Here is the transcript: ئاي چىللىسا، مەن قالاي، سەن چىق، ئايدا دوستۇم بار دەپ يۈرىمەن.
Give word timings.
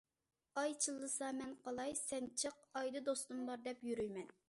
ئاي 0.61 0.73
چىللىسا، 0.85 1.29
مەن 1.41 1.53
قالاي، 1.67 1.95
سەن 2.01 2.33
چىق، 2.45 2.59
ئايدا 2.81 3.07
دوستۇم 3.11 3.49
بار 3.51 3.65
دەپ 3.71 3.89
يۈرىمەن. 3.93 4.39